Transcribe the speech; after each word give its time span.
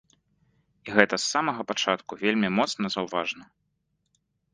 І 0.87 0.93
гэта 0.95 1.15
з 1.19 1.25
самага 1.33 1.61
пачатку 1.71 2.17
вельмі 2.23 2.49
моцна 2.61 2.85
заўважна. 2.95 3.43